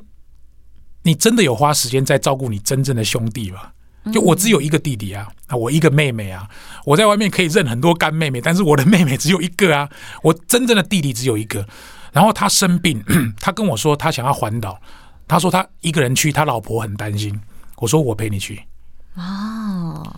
[1.02, 3.70] 你真的有花时间在照顾你真正的兄弟吗？
[4.12, 6.48] 就我只有一个弟弟啊，啊，我一个妹妹啊，
[6.84, 9.88] 我在外面可以认很多干妹妹，但是我的妹妹只有一个啊，
[10.22, 11.66] 我真正的弟弟只有一个。
[12.12, 13.02] 然后他生病，
[13.38, 14.80] 他跟我说他想要环岛，
[15.28, 17.40] 他说他一个人去，他老婆很担心。
[17.76, 18.62] 我说我陪你去。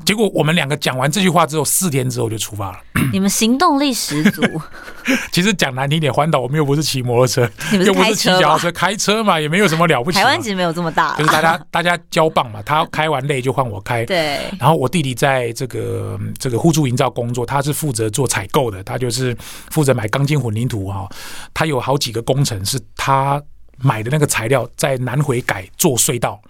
[0.02, 2.78] 哦，结果我们两个讲完这句话之后，四天之后就出发了。
[3.12, 4.42] 你们行动力十足。
[5.32, 7.48] 其实讲难听点，环岛我们又不是骑摩托车，
[7.84, 10.18] 又不是骑脚踏车，开车嘛，也没有什么了不起。
[10.18, 14.04] 台湾其实没有这么大，就是大家大家交棒嘛，他开完累就换我开。
[14.06, 14.40] 对。
[14.58, 19.36] 然后我弟弟在这个这个互助营造工作，他是负责做采购的，他就是
[19.70, 21.08] 负责买钢筋混凝土哈。
[21.52, 23.42] 他有好几个工程是他。
[23.83, 26.40] 买的那个材料在南回改做隧道，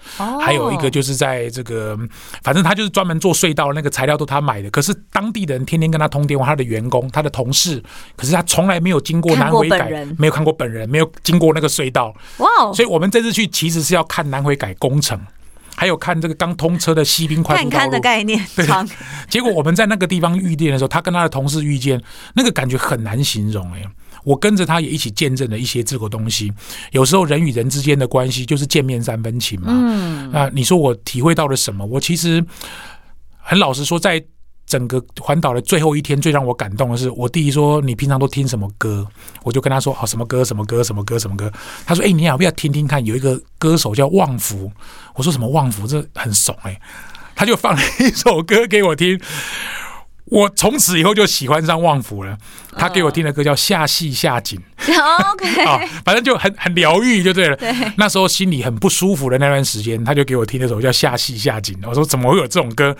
[0.40, 1.98] 还有一个就是在这个，
[2.42, 4.70] 反正他就是专门做隧道，那个材料都他买的。
[4.70, 7.82] 可是当地的人天天跟他通电话，他的员工、他的同事，
[8.16, 12.14] 可是他从来没有经过南回改，没有看过本人，没有经过那个隧道。
[12.36, 12.46] 哇！
[12.74, 15.18] 所以我们这次去其实是要看南回改工程，
[15.74, 18.38] 还有看这个刚通车的西滨快速道路的概念。
[18.54, 18.66] 对，
[19.30, 22.02] 结果我们在那个地方遇见的时候，他跟他的同事遇见，
[22.34, 23.82] 那个感觉很难形容哎。
[24.24, 26.52] 我跟着他也一起见证了一些这个东西。
[26.92, 29.66] 有时候人与人之间的关系就是见面三分情嘛。
[29.68, 30.32] 嗯。
[30.32, 31.84] 啊，你说我体会到了什么？
[31.84, 32.44] 我其实
[33.36, 34.22] 很老实说，在
[34.64, 39.06] 整个环岛的最后一天，最让我感动的是，我弟弟说：“你平常都听什么歌？”
[39.44, 40.44] 我就跟他说：“哦，什么歌？
[40.44, 40.82] 什么歌？
[40.82, 41.18] 什么歌？
[41.18, 41.52] 什么歌？”
[41.84, 43.04] 他说：“哎，你要不要听听看？
[43.04, 44.72] 有一个歌手叫旺福。”
[45.14, 45.86] 我说：“什么旺福？
[45.86, 46.80] 这很怂哎。”
[47.34, 49.20] 他就放了一首歌给我听。
[50.32, 52.36] 我从此以后就喜欢上旺福了。
[52.74, 54.58] 他给我听的歌叫《下戏下井》
[55.32, 57.56] ，OK， 啊，反正就很很疗愈，就对了。
[57.56, 61.74] 对，那时候心里很不舒服的那段时间，他就给我听那首叫《下戏下井》。
[61.86, 62.96] 我说怎么会有这种歌？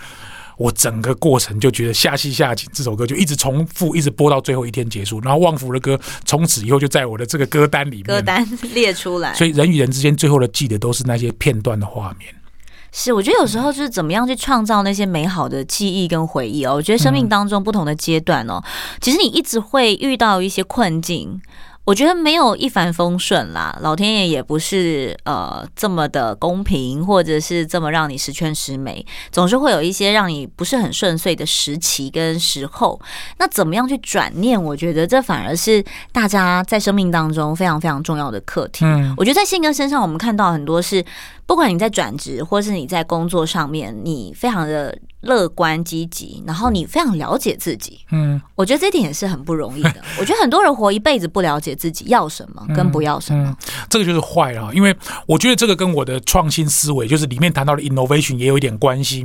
[0.59, 5.19] 我整个过程就觉得《下戏下井》这首歌就一直重复，一直播到最后一天结束。
[5.23, 9.33] 然后旺福的歌从此以后就在我的这个歌单里面，歌单列出来。
[9.33, 12.29] 所以人与人之间最后的记得都是那些片段的画面。
[12.93, 16.75] 是，我觉得有时候就是怎么样去创造那些美好的记忆跟回忆哦。
[16.75, 18.63] 我觉得生命当中不同的阶段哦，
[19.01, 21.41] 其实你一直会遇到一些困境。
[21.85, 33.01] 我觉得没有一帆风顺啦，老天爷也不是呃这么的公平，或者是这么让你十全十美，总是会有一些让你不是很顺遂的时期跟时候。
[33.39, 34.63] 那怎么样去转念？
[34.63, 38.85] 我觉得这反而是大家在生命当中非常非常重要的课题。
[38.85, 41.05] 嗯，我觉得在信哥身上，我们看到很多是，
[41.47, 44.97] 不管你在转职，或是你在工作上面，你非常的。
[45.23, 49.95] 乐观积极，然后你非常了解自己，嗯，我觉得这点也是很不容易的。
[50.19, 53.57] 我觉得很多人活一辈子不了解自己要什么跟不要什么，嗯嗯、
[53.89, 54.75] 这个就是坏了。
[54.75, 54.95] 因为
[55.27, 59.25] 我觉得这个跟我的创新思维，就是里面谈到的 innovation 也有一点关系。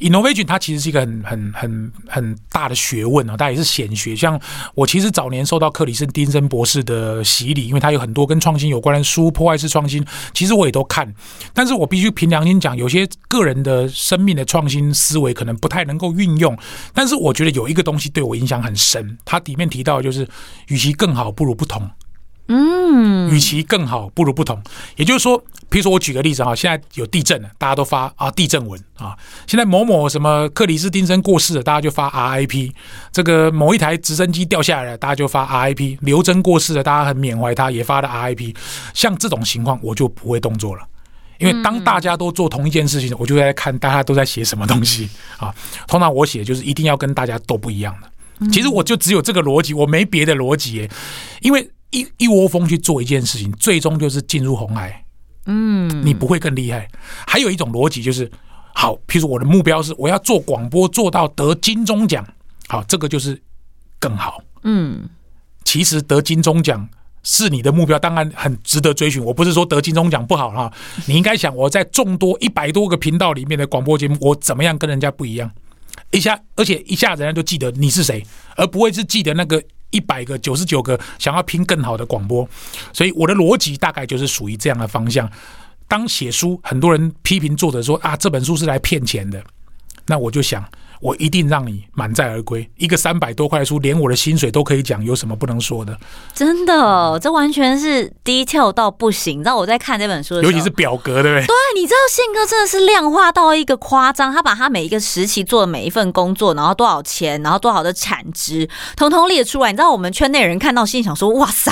[0.00, 4.16] innovation 它其实是一个很很很很大的学问啊，它也是显学。
[4.16, 4.40] 像
[4.74, 10.02] 我其实早年受到克里斯汀森博士的洗礼，因为他有很多跟创新有关的书，破坏式创新，
[10.32, 11.14] 其实我也都看。
[11.52, 15.33] 但是我必须凭良心讲，有些个人的生命的创新思维。
[15.34, 16.56] 可能不太能够运用，
[16.94, 19.18] 但是我觉得有一个东西对我影响很深。
[19.24, 20.26] 它里面提到就是，
[20.68, 21.90] 与其更好，不如不同。
[22.46, 24.62] 嗯，与其更好，不如不同。
[24.96, 29.16] 也就是说，比如说我举个例子哈，现在有地震了，大家都发啊地震文啊。
[29.46, 32.70] 现在某某什么克里斯汀森过世了，大家就发 RIP。
[33.10, 35.96] 这个某一台直升机掉下来了，大家就发 RIP。
[36.02, 38.54] 刘真过世了，大家很缅怀他，也发了 RIP。
[38.92, 40.82] 像这种情况，我就不会动作了。
[41.38, 45.54] 因为当大家都做同一件事情，我就在看大家都在写什么东西啊。
[45.86, 48.48] 通常我写就是一定要跟大家都不一样的。
[48.50, 50.90] 其实我就只有这个逻辑，我没别的逻辑耶。
[51.40, 55.04] 因为一一窝蜂去做一件事情，最终就是进入红海。
[55.46, 56.88] 嗯，你不会更厉害。
[57.26, 58.30] 还有一种逻辑就是，
[58.74, 62.26] 好，譬如我的目标是我要做广播做到得金钟奖，
[62.68, 63.40] 好，这个就是
[63.98, 64.42] 更好。
[64.62, 65.08] 嗯，
[65.64, 66.88] 其实得金钟奖。
[67.24, 69.22] 是你的目标，当然很值得追寻。
[69.24, 70.72] 我不是说得金钟奖不好哈，
[71.08, 75.50] 你应该想我在众多一百多个频道里面的广播节目，我怎么样跟人家不一样？
[76.10, 78.24] 一下，而且一下人家就记得你是谁，
[78.56, 79.60] 而不会是记得那个
[79.90, 82.48] 一百个、九十九个想要拼更好的广播。
[82.92, 85.28] 所以我的逻辑大概就是属于这样的方向。
[85.88, 89.42] 当写书，很多人批评作者说啊，这本书是来骗钱的，
[90.06, 90.64] 那我就想。
[91.04, 92.66] 我一定让你满载而归。
[92.78, 95.94] 一个三百多块的书，连我的薪水都可以讲，有什么不能说的？
[96.32, 99.40] 真的，这完全是 detail 到不行。
[99.40, 101.46] 你知道我在看这本书的时候，尤其是表格，对不对？
[101.46, 109.70] 对，你知道宪哥真的是量化到一个夸张，他把他每一个时期做的每一份工作，然后多少钱，然后多少的产值，统统列出来。
[109.70, 111.70] 你知道我们圈内人看到心想说：“哇塞，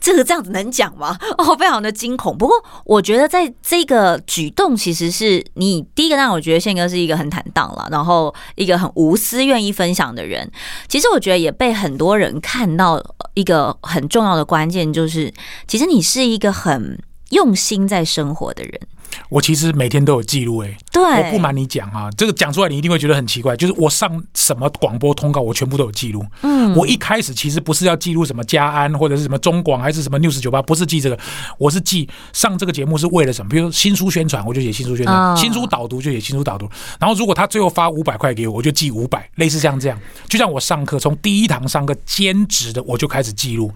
[0.00, 2.38] 这个这样子能讲吗？” 哦，非常的惊恐。
[2.38, 10.48] 不过我觉得在这个举动，其实是你第一个让我觉得宪哥是一个很坦荡了，然后一一个很无私、愿意分享的人。
[10.86, 13.02] 其实我觉得也被很多人看到
[13.34, 15.32] 一个很重要的关键，就是
[15.66, 16.96] 其实你是一个很
[17.30, 18.80] 用心在生活的人。
[19.28, 26.24] 我其实每天都有记录，哎，对，我不瞒你讲啊，这个讲出来你一定会觉得很奇怪，就是我上什么广播通告，我全部都有记录。
[26.42, 31.18] 嗯，我一开始其实不是要记录什么家安或者是什么中广还是什么 News 九八，不是记这个，
[31.58, 33.48] 我是记上这个节目是为了什么？
[33.48, 36.68] 比如说新书宣传，我就写新书宣传；哦、新书导读就写新书导读。
[36.98, 39.98] 然后如果他最后发五百块给我，我就记五百，类似像这样。
[40.28, 43.72] 就像我上课，从第一堂上课兼职的，我就开始记录。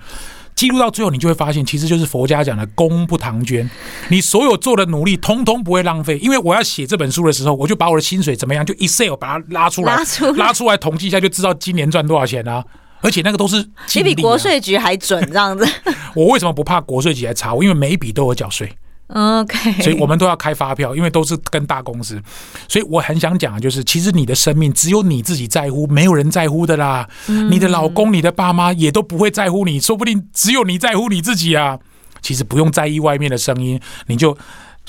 [0.55, 3.69] 记录到最后，你就会发现，其实就是佛家讲的“功不唐捐”。
[4.09, 6.19] 你所有做的努力，通通不会浪费。
[6.19, 12.65] 因为我要写这本书的时候，我就把我的薪水怎么样，就 Excel 把它拉出来，拉出来，拉出来统计一下，就知道今年赚多少钱啊！
[13.01, 15.69] 而且那个都是、啊、你比国税局还准，这样子。
[16.15, 17.63] 我为什么不怕国税局来查我？
[17.63, 18.73] 因为每一笔都有缴税。
[19.15, 22.21] OK，所以我们都要开发票，因为都是跟大公司，
[22.69, 27.09] 所以我很想讲的就是，其实你的生命只有你自己在乎，没有人在乎的啦。
[27.29, 31.79] 嗯、你的老公、你的爸妈也都不会在乎你，说不定只有你在乎你自己啊。
[32.23, 34.37] 其实不用在意外面的声音，你就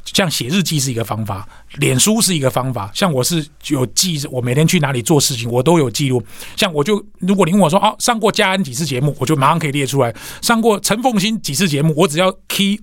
[0.06, 2.90] 像写日记是一个方法，脸书是一个方法。
[2.96, 6.24] 像我是有记，我每天去哪里做事情，我都有记录。
[6.56, 10.12] 像我就，如果你问我说，哦，上过嘉恩几次节目，我就马上可以列出来。
[10.42, 12.80] 上过陈凤新几次节目，我只要 key。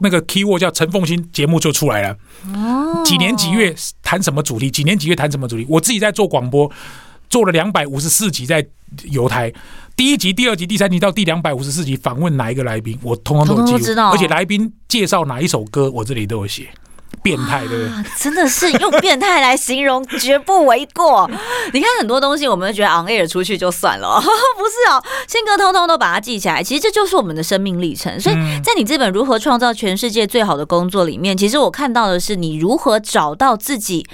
[0.00, 2.16] 那个 keyword 叫陈凤新节目就出来了。
[2.54, 4.70] 哦，几年几月谈什么主题？
[4.70, 5.66] 几年几月谈什么主题？
[5.68, 6.70] 我自己在做广播，
[7.28, 8.66] 做了两百五十四集在
[9.10, 9.52] 游台，
[9.94, 16.68] 第一集、第二集、第三集到第两百五十四集访问哪一个来宾，我通通都有记录，而且来宾介绍哪一首歌，我这里都有写。
[17.22, 18.10] 变态，对不对？
[18.18, 21.30] 真的是用变态来形容，绝不为过。
[21.72, 25.02] 你看很多东西，我们觉得 on air 出去就算了， 不是哦。
[25.26, 28.18] 宪哥通通都把它记起来，其实这就是我们的生命历程。
[28.20, 34.06] 所以在你这本《如何创造全世界最好的工作》里面，其实我看到的是你如何找到自己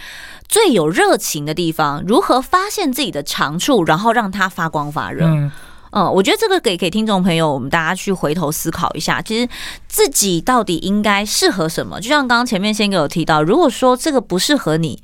[0.49, 5.25] 最有热情的地方，如何发现自己的长处，然后让它发光发热。
[5.27, 5.51] 嗯
[5.99, 9.49] 嗯，我觉得这个给给听众朋友，我们大家去回头思考一下，其实
[9.89, 11.99] 自己到底应该适合什么？
[11.99, 15.03] 就像刚刚前面先给我提到，如果说这个不适合你。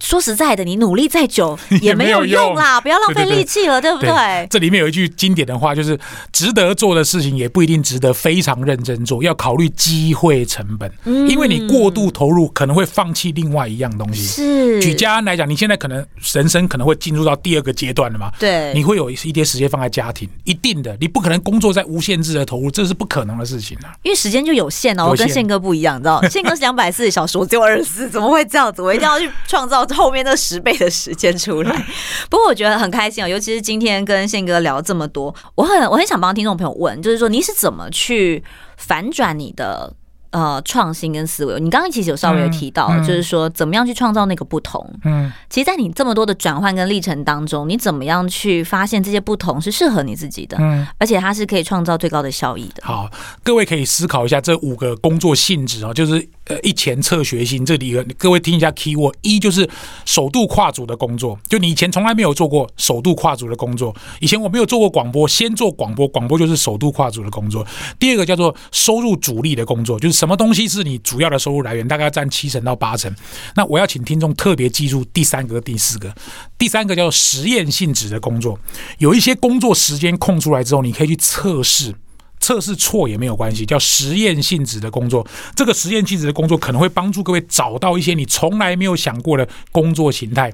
[0.00, 4.46] 说实在的，你努力再久 也没有用啦，用不要浪费力气了，对，不对，对？
[4.48, 5.98] 这里面有一句经典的话，就是
[6.32, 14.22] 值得做的事情也不一定值得非常认真做，要考虑机会成本，嗯，因为你过度投入可能会放弃另外一样东西。
[14.22, 18.30] 是，举家安来讲，你现在可能人生可能会进入到第二个阶段了嘛？
[18.38, 23.90] 对，你会有一些时间放在家庭，一定的，你不可能工作在无限制的投入，这是不可能的事情啊。
[24.04, 28.80] 因为时间就有限哦，我跟宪哥不一样，你知道，宪哥是两百四十小时，我只有二十四，怎么会这样子？
[28.80, 29.87] 我一定要去创造。
[29.94, 31.86] 后面那十倍的时间出来，
[32.30, 38.42] 不过我觉得很开心啊，尤其是今天跟宪哥聊这么多，我很我很想帮听众朋友问，就是说你是怎么去
[38.76, 39.94] 反转你的？
[40.30, 44.86] 呃，创新跟思维，你刚刚其实有稍微有提到，嗯嗯、就是说怎么样去创造那个不同。
[45.04, 50.58] 嗯，其实，在你这么多的转换跟历程当中，你怎么样去发现这些不同是适合你自己的？
[50.60, 52.82] 嗯，而且它是可以创造最高的效益的。
[52.82, 53.10] 好，
[53.42, 59.66] 各位可以思考一下这五个工作性质啊，就是呃一前测学新这里，各位听一下 keyword，一就是
[60.04, 67.66] 首度跨组的工作，就你以前从来没有做过首度跨组的工作，以前我没有做过广播，先做广播，广播就是首度跨组的工作。
[67.98, 70.17] 第二个叫做收入主力的工作，就是。
[70.18, 71.86] 什么东西是你主要的收入来源？
[71.86, 73.14] 大概占七成到八成。
[73.54, 76.12] 那我要请听众特别记住第三个、第四个。
[76.58, 78.58] 第三个叫做实验性质的工作，
[78.98, 81.94] 有一些工作时间空出来之后，你可以去测试。
[82.40, 85.26] 测试错也没有关系，叫实验性质的工作。
[85.54, 90.52] 这个实验性质的工作可能会帮助各位找到一些你从来没有想过的工作形态。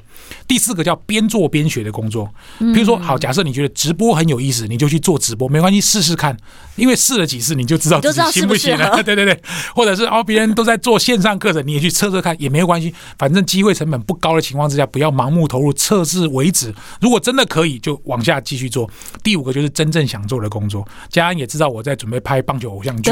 [0.49, 6.37] 第四个叫边做边学的工作，比如说，好，假设你觉得直播很有意思，你就去做直播，没关系，试试看，
[6.77, 8.91] 因为试了几次你就知道自己行不行了。
[9.05, 9.39] 对对对，
[9.75, 16.75] 或者是哦，别人都在做线上课程，你也去测测看，也没有关系，反正机会成本不高的情况之下，不要盲目投入，测试为止。
[17.01, 18.89] 如果真的可以，就往下继续做。
[19.23, 20.87] 第五个就是真正想做的工作。
[21.11, 21.74] 家安也知道。
[21.75, 23.11] 我在准备拍棒球偶像剧，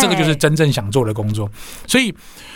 [0.00, 1.48] 这个就是真正想做的工作。
[1.86, 2.12] 所以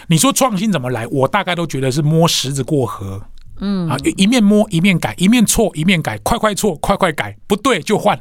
[0.09, 1.07] 你说创新怎么来？
[1.07, 3.23] 我大概都觉得是摸石子过河，
[3.61, 8.21] 嗯啊，一面摸一面改，一面错一面改，快快错快快改，不对就换。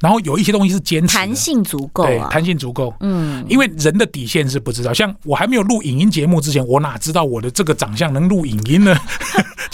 [0.00, 2.94] 然后有一些东西是坚持，弹性足够，对，弹性足够。
[3.00, 8.94] 嗯，因为人的底线是不知道，像我还没有录影音节目之前，我哪知道我的这个长相能录影音呢？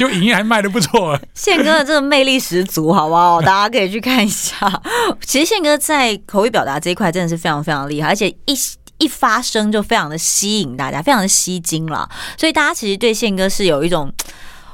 [0.01, 1.21] 就影音还卖的不错。
[1.35, 3.39] 宪哥的这个魅力十足，好不好？
[3.45, 4.81] 大家可以去看一下。
[5.27, 8.59] 其实宪哥在口语表达这一块真的是非常非常厉害，而且一
[8.97, 12.09] 一发声就非常的吸引大家，非常的吸睛了。
[12.39, 14.11] 所以大家其实对宪哥是有一种。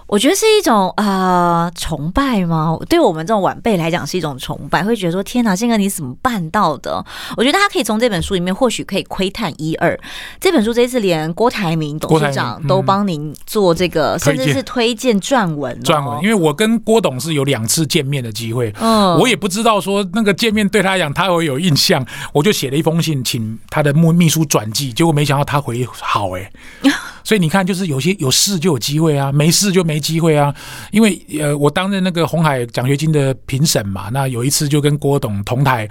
[0.07, 2.77] 我觉得是一种呃崇拜吗？
[2.89, 7.05] 对我们这种晚辈来讲是一种崇拜，会觉得说天哪，宪哥你怎么办到的？
[7.37, 9.99] 我觉得大家可以从这本书里面或许可以窥探一二。
[10.41, 15.77] 这本书这次连郭台铭董事长都帮您做这个，嗯、甚至是推荐撰文。
[15.83, 26.51] 撰文，因为我跟郭董是有两次见面的机会，嗯，我也不知道说那个见面对他来讲他会有印象，我就写了一封信请他的秘秘书转寄，结果没想到他回好哎、
[26.83, 26.93] 欸。
[27.27, 30.55] 所以你看，就是有些有事就有机会啊，没事就没机会啊。
[30.93, 35.89] 因为呃，我担任那个红海奖学金的评审嘛，那有一次就跟郭董同台，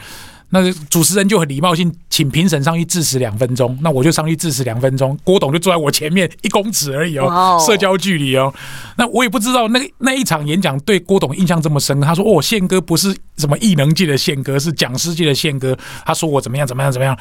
[0.50, 8.54] 那主持人就很礼貌性请评审上去致辞两分钟，那我就上去致辞两分钟，郭董就坐在我前面一公尺而已哦，社交距离哦。
[8.98, 15.78] 那我也不知道那那一场演讲对郭董印象这么深，他说哦，宪哥不是什么异能界的宪哥，是讲师界的宪哥。
[16.06, 17.18] 他说我怎么样怎么样怎么样。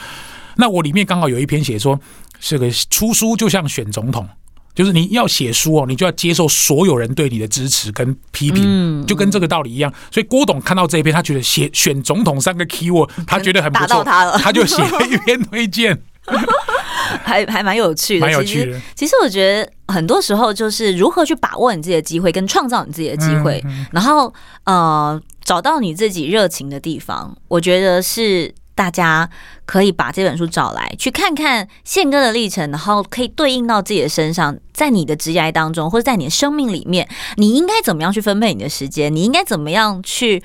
[0.57, 1.99] 那我里面刚好有一篇写说。
[2.47, 4.29] 这个出书就像选总统，
[4.75, 9.93] 就是你要写书哦，你就要接受所有人对你的支持跟批评，就跟这个道理一样。
[10.11, 15.97] 所以郭董看到这一篇，他觉得写选总统三个 keyword， 他觉得很不错，他，他就写了一篇推荐，
[17.22, 18.20] 还还蛮有趣的。
[18.27, 18.81] 蛮有趣的。
[18.97, 23.62] 其实我觉得很多时候就是如何去把握你自己的机会，跟创造你自己的机会，
[23.93, 28.53] 然后呃找到你自己热情的地方，我觉得是。
[28.75, 29.29] 大家
[29.64, 39.14] 可以把这本书找来，去看看宪哥的历程，然后可以对应到自己的身上，在你的职业当中，或者在你的生命里面，你应该怎么样去分配你的时间？
[39.14, 40.43] 你应该怎么样去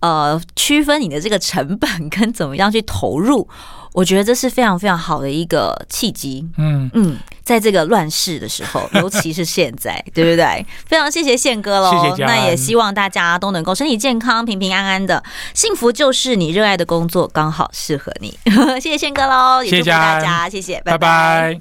[0.00, 3.48] 呃区分你的这个成本，跟怎么样去投入？
[3.92, 6.46] 我觉得这是非常非常好的一个契机。
[6.56, 7.16] 嗯嗯。
[7.42, 10.66] 在这个乱世的时候， 尤其是现在，对不对？
[10.84, 12.26] 非常谢谢宪哥喽，谢谢。
[12.26, 15.24] 那也希望大家都能够身体健康、平平安安的。
[15.54, 18.38] 幸福就是你热爱的工作刚好适合你。
[18.78, 20.98] 谢谢宪哥喽，也祝福大家，谢谢，拜拜。
[20.98, 21.60] 拜拜。